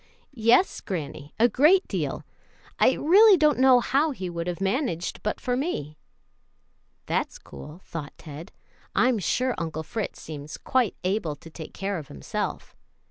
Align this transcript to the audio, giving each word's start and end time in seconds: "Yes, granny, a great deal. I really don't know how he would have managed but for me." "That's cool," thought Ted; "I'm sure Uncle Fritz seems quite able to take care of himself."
"Yes, 0.33 0.81
granny, 0.81 1.35
a 1.39 1.47
great 1.47 1.87
deal. 1.87 2.25
I 2.79 2.93
really 2.93 3.37
don't 3.37 3.59
know 3.59 3.79
how 3.81 4.09
he 4.09 4.31
would 4.31 4.47
have 4.47 4.59
managed 4.59 5.21
but 5.21 5.39
for 5.39 5.55
me." 5.55 5.99
"That's 7.05 7.37
cool," 7.37 7.81
thought 7.85 8.13
Ted; 8.17 8.51
"I'm 8.95 9.19
sure 9.19 9.53
Uncle 9.59 9.83
Fritz 9.83 10.19
seems 10.19 10.57
quite 10.57 10.95
able 11.03 11.35
to 11.35 11.51
take 11.51 11.75
care 11.75 11.99
of 11.99 12.07
himself." 12.07 12.75